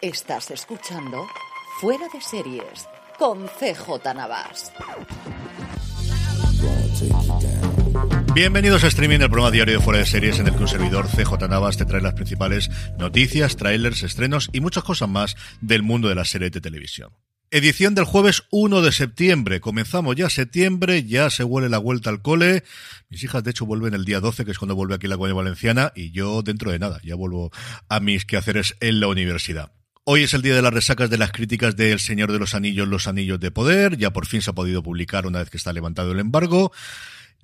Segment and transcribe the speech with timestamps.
[0.00, 1.26] Estás escuchando
[1.80, 2.86] Fuera de Series
[3.18, 4.72] con CJ Navas.
[8.32, 11.08] Bienvenidos a Streaming, el programa diario de Fuera de Series en el que un servidor
[11.08, 16.08] CJ Navas te trae las principales noticias, trailers, estrenos y muchas cosas más del mundo
[16.08, 17.10] de la serie de televisión.
[17.50, 19.60] Edición del jueves 1 de septiembre.
[19.60, 22.62] Comenzamos ya septiembre, ya se huele la vuelta al cole.
[23.08, 25.38] Mis hijas, de hecho, vuelven el día 12, que es cuando vuelve aquí la Comunidad
[25.38, 27.50] Valenciana, y yo dentro de nada, ya vuelvo
[27.88, 29.72] a mis quehaceres en la universidad.
[30.10, 32.88] Hoy es el día de las resacas de las críticas del Señor de los Anillos,
[32.88, 33.98] Los Anillos de Poder.
[33.98, 36.72] Ya por fin se ha podido publicar una vez que está levantado el embargo.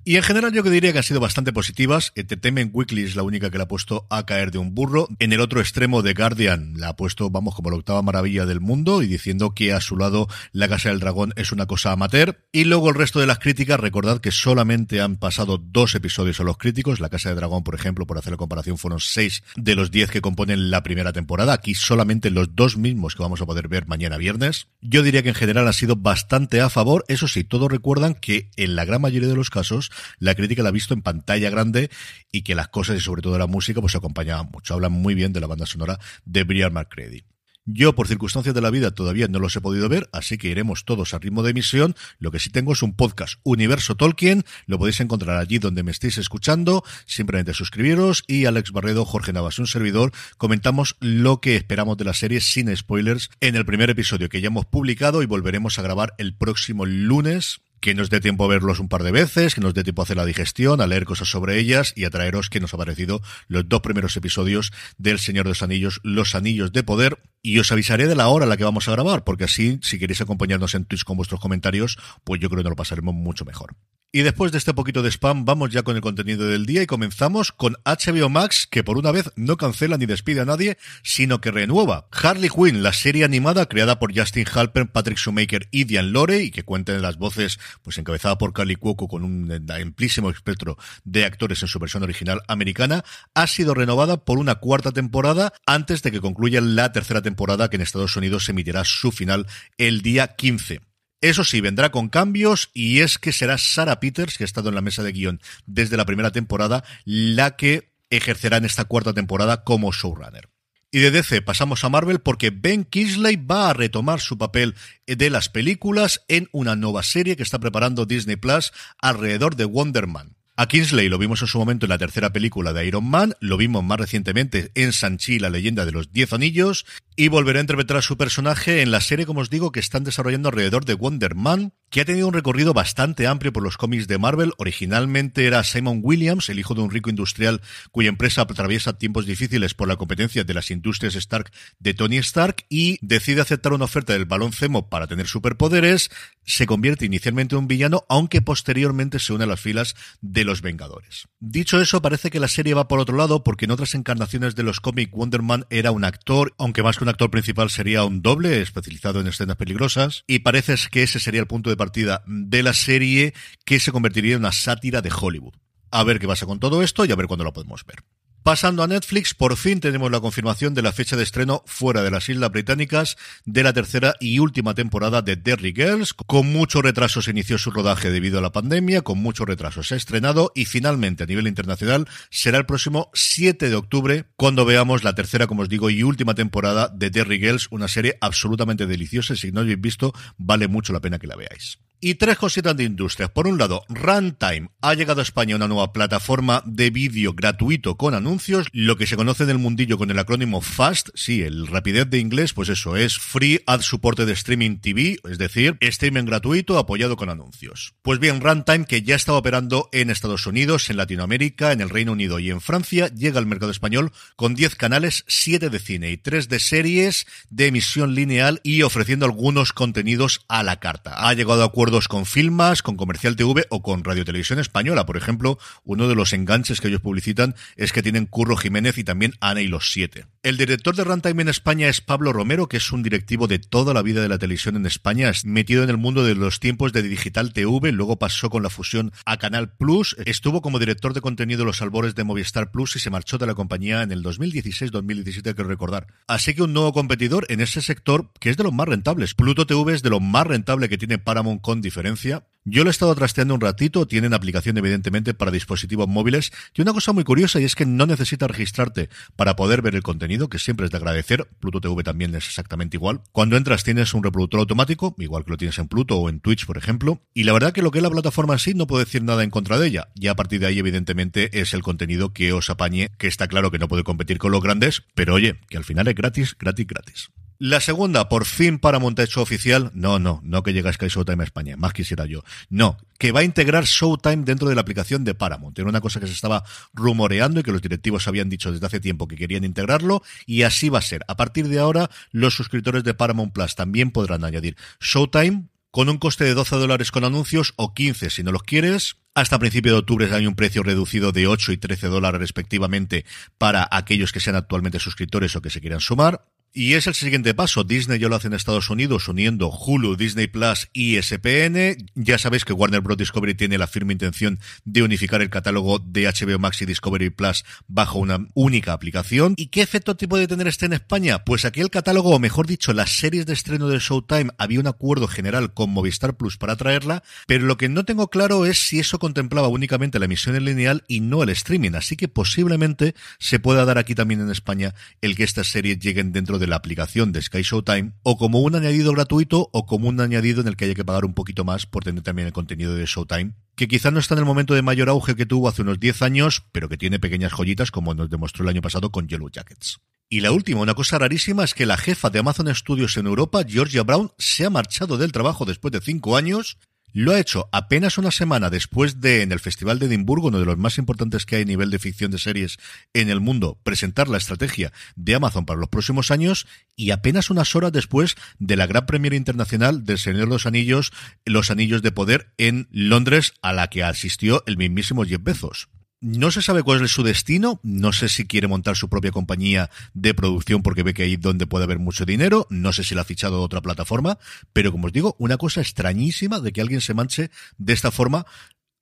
[0.07, 2.11] Y en general yo que diría que han sido bastante positivas.
[2.13, 5.07] Entertainment Weekly es la única que la ha puesto a caer de un burro.
[5.17, 8.61] En el otro extremo de Guardian la ha puesto, vamos, como la octava maravilla del
[8.61, 12.39] mundo y diciendo que a su lado la Casa del Dragón es una cosa amateur.
[12.51, 16.43] Y luego el resto de las críticas, recordad que solamente han pasado dos episodios a
[16.43, 16.99] los críticos.
[16.99, 20.11] La Casa del Dragón, por ejemplo, por hacer la comparación, fueron seis de los diez
[20.11, 21.53] que componen la primera temporada.
[21.53, 24.67] Aquí solamente los dos mismos que vamos a poder ver mañana viernes.
[24.81, 27.05] Yo diría que en general ha sido bastante a favor.
[27.07, 29.89] Eso sí, todos recuerdan que en la gran mayoría de los casos
[30.19, 31.89] la crítica la ha visto en pantalla grande
[32.31, 34.73] y que las cosas y sobre todo la música pues se acompañaban mucho.
[34.73, 37.25] Hablan muy bien de la banda sonora de Brian McCready.
[37.67, 40.85] Yo, por circunstancias de la vida, todavía no los he podido ver, así que iremos
[40.85, 41.95] todos a ritmo de emisión.
[42.19, 44.43] Lo que sí tengo es un podcast Universo Tolkien.
[44.67, 46.83] Lo podéis encontrar allí donde me estéis escuchando.
[47.07, 52.13] Simplemente suscribiros y Alex Barredo, Jorge Navas, un servidor, comentamos lo que esperamos de la
[52.13, 56.13] serie sin spoilers en el primer episodio que ya hemos publicado y volveremos a grabar
[56.19, 59.73] el próximo lunes que nos dé tiempo a verlos un par de veces, que nos
[59.73, 62.59] dé tiempo a hacer la digestión, a leer cosas sobre ellas y a traeros que
[62.59, 66.83] nos ha parecido los dos primeros episodios del Señor de los Anillos, Los Anillos de
[66.83, 67.19] Poder.
[67.41, 69.99] Y os avisaré de la hora a la que vamos a grabar, porque así, si
[69.99, 73.45] queréis acompañarnos en Twitch con vuestros comentarios, pues yo creo que nos lo pasaremos mucho
[73.45, 73.75] mejor.
[74.15, 76.85] Y después de este poquito de spam, vamos ya con el contenido del día y
[76.85, 81.41] comenzamos con HBO Max, que por una vez no cancela ni despide a nadie, sino
[81.41, 82.07] que renueva.
[82.13, 86.51] Harley Quinn, la serie animada creada por Justin Halper, Patrick Shoemaker y Diane Lore, y
[86.51, 91.25] que cuenta en las voces, pues encabezada por Carly Cuoco con un amplísimo espectro de
[91.25, 93.03] actores en su versión original americana,
[93.33, 97.75] ha sido renovada por una cuarta temporada antes de que concluya la tercera temporada que
[97.75, 99.45] en Estados Unidos se emitirá su final
[99.77, 100.84] el día 15.
[101.21, 104.75] Eso sí, vendrá con cambios y es que será Sarah Peters, que ha estado en
[104.75, 109.63] la mesa de guion desde la primera temporada, la que ejercerá en esta cuarta temporada
[109.63, 110.49] como showrunner.
[110.91, 115.29] Y de DC pasamos a Marvel porque Ben Kingsley va a retomar su papel de
[115.29, 118.71] las películas en una nueva serie que está preparando Disney Plus
[119.01, 120.37] alrededor de Wonder Man.
[120.57, 123.57] A Kingsley lo vimos en su momento en la tercera película de Iron Man, lo
[123.57, 126.85] vimos más recientemente en Sanchi, la leyenda de los Diez Anillos,
[127.15, 130.03] y volverá a interpretar a su personaje en la serie, como os digo, que están
[130.03, 134.07] desarrollando alrededor de Wonder Man, que ha tenido un recorrido bastante amplio por los cómics
[134.07, 134.51] de Marvel.
[134.57, 139.73] Originalmente era Simon Williams, el hijo de un rico industrial cuya empresa atraviesa tiempos difíciles
[139.73, 144.13] por la competencia de las industrias Stark de Tony Stark y decide aceptar una oferta
[144.13, 146.09] del balón Zemo para tener superpoderes.
[146.43, 150.61] Se convierte inicialmente en un villano, aunque posteriormente se une a las filas de los
[150.61, 151.27] Vengadores.
[151.39, 154.63] Dicho eso, parece que la serie va por otro lado porque en otras encarnaciones de
[154.63, 158.61] los cómics Wonder Man era un actor, aunque más un actor principal sería un doble
[158.61, 162.73] especializado en escenas peligrosas y parece que ese sería el punto de partida de la
[162.73, 165.53] serie que se convertiría en una sátira de Hollywood.
[165.91, 168.03] A ver qué pasa con todo esto y a ver cuándo lo podemos ver.
[168.45, 172.11] Pasando a Netflix, por fin tenemos la confirmación de la fecha de estreno fuera de
[172.11, 176.13] las Islas Británicas de la tercera y última temporada de Derry Girls.
[176.13, 179.95] Con mucho retraso se inició su rodaje debido a la pandemia, con mucho retraso se
[179.95, 185.03] ha estrenado y finalmente a nivel internacional será el próximo 7 de octubre cuando veamos
[185.03, 189.35] la tercera, como os digo, y última temporada de Derry Girls, una serie absolutamente deliciosa.
[189.35, 191.79] Si no lo habéis visto, vale mucho la pena que la veáis.
[192.07, 193.31] Y tres cositas de industrias.
[193.31, 194.69] Por un lado, Runtime.
[194.79, 199.15] Ha llegado a España una nueva plataforma de vídeo gratuito con anuncios, lo que se
[199.15, 201.09] conoce en el mundillo con el acrónimo FAST.
[201.15, 205.39] Sí, el rapidez de inglés, pues eso, es Free Ad Soporte de Streaming TV, es
[205.39, 207.95] decir, streaming gratuito apoyado con anuncios.
[208.03, 212.11] Pues bien, Runtime, que ya estaba operando en Estados Unidos, en Latinoamérica, en el Reino
[212.11, 216.17] Unido y en Francia, llega al mercado español con 10 canales, 7 de cine y
[216.17, 221.27] 3 de series de emisión lineal y ofreciendo algunos contenidos a la carta.
[221.27, 225.05] Ha llegado a acuerdo con Filmas, con Comercial TV o con Radio Televisión Española.
[225.05, 229.05] Por ejemplo, uno de los enganches que ellos publicitan es que tienen Curro Jiménez y
[229.05, 230.25] también Ana y los Siete.
[230.43, 233.93] El director de Runtime en España es Pablo Romero, que es un directivo de toda
[233.93, 237.01] la vida de la televisión en España, metido en el mundo de los tiempos de
[237.01, 241.59] Digital TV, luego pasó con la fusión a Canal Plus, estuvo como director de contenido
[241.59, 245.47] de los albores de Movistar Plus y se marchó de la compañía en el 2016-2017,
[245.47, 246.07] hay que recordar.
[246.27, 249.33] Así que un nuevo competidor en ese sector que es de los más rentables.
[249.33, 252.45] Pluto TV es de lo más rentable que tiene Paramount diferencia.
[252.67, 256.51] Yo lo he estado trasteando un ratito, tienen aplicación evidentemente para dispositivos móviles.
[256.73, 260.01] Y una cosa muy curiosa y es que no necesitas registrarte para poder ver el
[260.01, 261.47] contenido, que siempre es de agradecer.
[261.59, 263.21] Pluto TV también es exactamente igual.
[263.31, 266.65] Cuando entras tienes un reproductor automático, igual que lo tienes en Pluto o en Twitch,
[266.65, 267.21] por ejemplo.
[267.35, 269.43] Y la verdad que lo que es la plataforma en sí no puedo decir nada
[269.43, 270.07] en contra de ella.
[270.15, 273.69] Y a partir de ahí evidentemente es el contenido que os apañe, que está claro
[273.69, 276.87] que no puede competir con los grandes, pero oye, que al final es gratis, gratis,
[276.87, 277.29] gratis.
[277.57, 279.89] La segunda, por fin para Montecho oficial.
[279.93, 282.43] No, no, no que llega Sky Showtime a España, más quisiera yo.
[282.69, 285.79] No, que va a integrar Showtime dentro de la aplicación de Paramount.
[285.79, 288.99] Era una cosa que se estaba rumoreando y que los directivos habían dicho desde hace
[288.99, 291.23] tiempo que querían integrarlo y así va a ser.
[291.29, 296.17] A partir de ahora, los suscriptores de Paramount Plus también podrán añadir Showtime con un
[296.17, 299.15] coste de 12 dólares con anuncios o 15 si no los quieres.
[299.33, 303.25] Hasta principio de octubre hay un precio reducido de 8 y 13 dólares respectivamente
[303.57, 306.41] para aquellos que sean actualmente suscriptores o que se quieran sumar.
[306.77, 307.85] Y es el siguiente paso.
[307.85, 311.95] Disney ya lo hace en Estados Unidos uniendo Hulu, Disney Plus y SPN.
[312.15, 313.17] Ya sabéis que Warner Bros.
[313.17, 317.63] Discovery tiene la firme intención de unificar el catálogo de HBO Max y Discovery Plus
[317.87, 319.53] bajo una única aplicación.
[319.55, 321.45] ¿Y qué efecto te puede tener este en España?
[321.45, 324.87] Pues aquí el catálogo, o mejor dicho, las series de estreno de Showtime, había un
[324.87, 328.99] acuerdo general con Movistar Plus para traerla, pero lo que no tengo claro es si
[328.99, 331.91] eso contemplaba únicamente la emisión en lineal y no el streaming.
[331.93, 336.33] Así que posiblemente se pueda dar aquí también en España el que estas series lleguen
[336.33, 340.19] dentro de la aplicación de Sky Showtime o como un añadido gratuito o como un
[340.19, 342.95] añadido en el que haya que pagar un poquito más por tener también el contenido
[342.95, 345.81] de Showtime, que quizá no está en el momento de mayor auge que tuvo hace
[345.81, 349.27] unos 10 años, pero que tiene pequeñas joyitas como nos demostró el año pasado con
[349.27, 349.99] Yellow Jackets.
[350.27, 353.63] Y la última, una cosa rarísima, es que la jefa de Amazon Studios en Europa,
[353.67, 356.77] Georgia Brown, se ha marchado del trabajo después de cinco años
[357.15, 360.65] lo ha hecho apenas una semana después de, en el Festival de Edimburgo, uno de
[360.65, 362.77] los más importantes que hay a nivel de ficción de series
[363.13, 367.73] en el mundo, presentar la estrategia de Amazon para los próximos años y apenas unas
[367.73, 371.13] horas después de la gran premiere internacional del Señor de los Anillos,
[371.45, 375.87] Los Anillos de Poder en Londres, a la que asistió el mismísimo Jeff Bezos.
[376.21, 379.89] No se sabe cuál es su destino, no sé si quiere montar su propia compañía
[380.13, 383.21] de producción porque ve que ahí donde puede haber mucho dinero, no sé si la
[383.21, 384.39] ha fichado otra plataforma,
[384.73, 388.45] pero como os digo, una cosa extrañísima de que alguien se manche de esta forma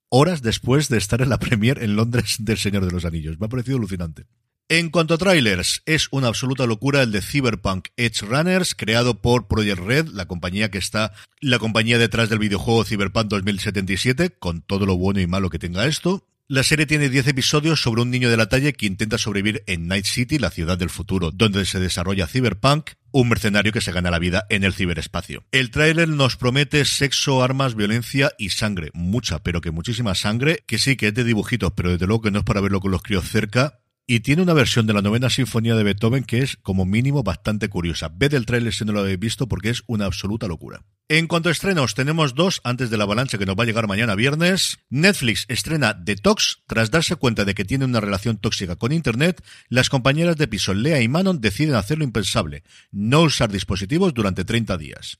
[0.09, 3.39] horas después de estar en la premier en Londres del Señor de los Anillos.
[3.39, 4.25] Me ha parecido alucinante.
[4.69, 9.47] En cuanto a trailers, es una absoluta locura el de Cyberpunk Edge Runners, creado por
[9.47, 14.85] Project Red, la compañía que está, la compañía detrás del videojuego Cyberpunk 2077, con todo
[14.85, 16.25] lo bueno y malo que tenga esto.
[16.53, 19.88] La serie tiene 10 episodios sobre un niño de la talla que intenta sobrevivir en
[19.88, 24.12] Night City, la ciudad del futuro, donde se desarrolla Cyberpunk, un mercenario que se gana
[24.12, 25.45] la vida en el ciberespacio.
[25.51, 28.91] El tráiler nos promete sexo, armas, violencia y sangre.
[28.93, 32.29] Mucha, pero que muchísima sangre, que sí que es de dibujitos, pero desde luego que
[32.29, 35.29] no es para verlo con los críos cerca, y tiene una versión de la novena
[35.29, 38.10] sinfonía de Beethoven que es como mínimo bastante curiosa.
[38.13, 40.83] Ved el tráiler si no lo habéis visto porque es una absoluta locura.
[41.10, 43.88] En cuanto a estrenos, tenemos dos antes de la avalancha que nos va a llegar
[43.88, 44.79] mañana viernes.
[44.89, 46.63] Netflix estrena Detox.
[46.67, 50.74] Tras darse cuenta de que tiene una relación tóxica con Internet, las compañeras de piso
[50.74, 55.19] Lea y Manon deciden hacer lo impensable, no usar dispositivos durante 30 días.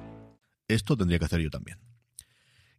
[0.73, 1.77] Esto tendría que hacer yo también.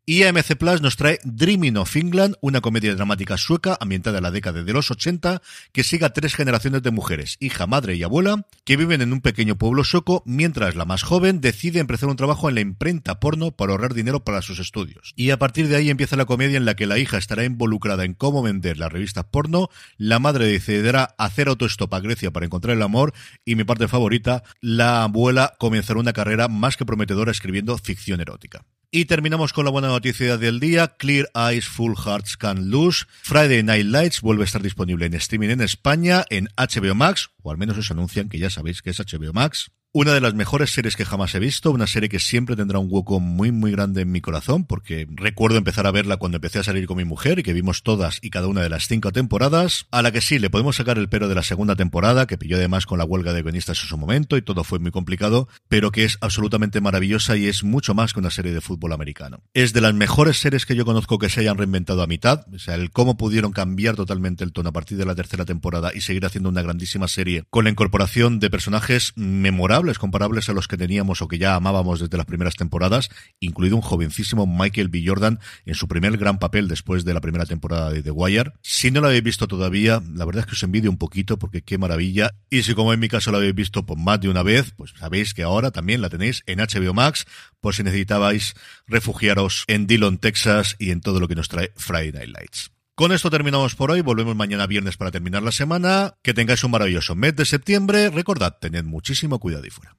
[0.05, 4.33] Y AMC Plus nos trae Dreaming of England, una comedia dramática sueca ambientada en la
[4.33, 5.41] década de los 80
[5.71, 9.21] que sigue a tres generaciones de mujeres, hija, madre y abuela, que viven en un
[9.21, 13.53] pequeño pueblo sueco mientras la más joven decide empezar un trabajo en la imprenta porno
[13.53, 15.13] para ahorrar dinero para sus estudios.
[15.15, 18.05] Y a partir de ahí empieza la comedia en la que la hija estará involucrada
[18.05, 19.69] en cómo vender las revistas porno,
[19.99, 24.43] la madre decidirá hacer autostop a Grecia para encontrar el amor y mi parte favorita,
[24.61, 28.65] la abuela comenzará una carrera más que prometedora escribiendo ficción erótica.
[28.95, 30.97] Y terminamos con la buena noticia del día.
[30.99, 33.07] Clear Eyes Full Hearts Can Lose.
[33.23, 37.51] Friday Night Lights vuelve a estar disponible en streaming en España, en HBO Max, o
[37.51, 39.71] al menos os anuncian que ya sabéis que es HBO Max.
[39.95, 42.89] Una de las mejores series que jamás he visto, una serie que siempre tendrá un
[42.89, 46.63] hueco muy muy grande en mi corazón, porque recuerdo empezar a verla cuando empecé a
[46.63, 49.89] salir con mi mujer y que vimos todas y cada una de las cinco temporadas,
[49.91, 52.57] a la que sí, le podemos sacar el pero de la segunda temporada, que pilló
[52.57, 55.91] además con la huelga de guionistas en su momento y todo fue muy complicado, pero
[55.91, 59.43] que es absolutamente maravillosa y es mucho más que una serie de fútbol americano.
[59.53, 62.59] Es de las mejores series que yo conozco que se hayan reinventado a mitad, o
[62.59, 66.01] sea, el cómo pudieron cambiar totalmente el tono a partir de la tercera temporada y
[66.01, 70.77] seguir haciendo una grandísima serie con la incorporación de personajes memorables comparables a los que
[70.77, 73.11] teníamos o que ya amábamos desde las primeras temporadas,
[73.41, 75.03] incluido un jovencísimo Michael B.
[75.07, 78.53] Jordan en su primer gran papel después de la primera temporada de The Wire.
[78.63, 81.63] Si no lo habéis visto todavía, la verdad es que os envidio un poquito porque
[81.63, 82.35] qué maravilla.
[82.51, 84.93] Y si como en mi caso lo habéis visto por más de una vez, pues
[84.99, 87.27] sabéis que ahora también la tenéis en HBO Max
[87.61, 88.55] por si necesitabais
[88.87, 92.72] refugiaros en Dillon, Texas y en todo lo que nos trae Friday Night Lights.
[92.95, 94.03] Con esto terminamos por hoy.
[94.03, 96.15] Volvemos mañana viernes para terminar la semana.
[96.23, 98.11] Que tengáis un maravilloso mes de septiembre.
[98.11, 99.97] Recordad, tened muchísimo cuidado y fuera.